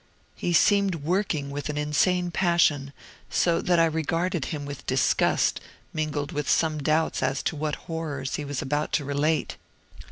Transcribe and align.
He 0.35 0.51
seemed 0.51 0.95
working 1.05 1.51
with 1.51 1.69
an 1.69 1.77
insane 1.77 2.31
passion, 2.31 2.91
so 3.29 3.61
that 3.61 3.77
I 3.77 3.85
regarded 3.85 4.45
him 4.45 4.65
with 4.65 4.83
disgust, 4.87 5.61
mingled 5.93 6.31
with 6.31 6.49
some 6.49 6.79
doubts 6.81 7.21
as 7.21 7.43
to 7.43 7.55
what 7.55 7.75
horrors 7.85 8.33
he 8.33 8.43
was 8.43 8.63
about 8.63 8.93
to 8.93 9.05
relate. 9.05 9.57